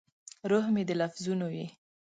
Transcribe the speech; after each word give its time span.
روح 0.49 0.65
مې 0.73 0.83
د 0.87 0.91
لفظونو 1.01 1.47
یې 1.57 1.67